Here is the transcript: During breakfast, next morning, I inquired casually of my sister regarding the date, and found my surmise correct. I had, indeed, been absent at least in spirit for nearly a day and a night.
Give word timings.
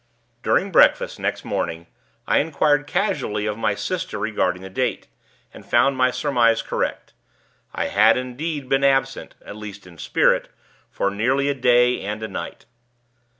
During 0.41 0.71
breakfast, 0.71 1.19
next 1.19 1.45
morning, 1.45 1.85
I 2.25 2.39
inquired 2.39 2.87
casually 2.87 3.45
of 3.45 3.55
my 3.55 3.75
sister 3.75 4.17
regarding 4.17 4.63
the 4.63 4.69
date, 4.71 5.07
and 5.53 5.63
found 5.63 5.95
my 5.95 6.09
surmise 6.09 6.63
correct. 6.63 7.13
I 7.75 7.85
had, 7.85 8.17
indeed, 8.17 8.67
been 8.67 8.83
absent 8.83 9.35
at 9.45 9.55
least 9.57 9.85
in 9.85 9.99
spirit 9.99 10.49
for 10.89 11.11
nearly 11.11 11.49
a 11.49 11.53
day 11.53 12.01
and 12.01 12.23
a 12.23 12.27
night. 12.27 12.65